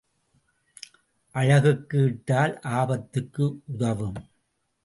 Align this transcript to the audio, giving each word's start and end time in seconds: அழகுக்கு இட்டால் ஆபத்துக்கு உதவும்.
அழகுக்கு 1.35 1.99
இட்டால் 2.05 2.59
ஆபத்துக்கு 2.71 3.45
உதவும். 3.65 4.19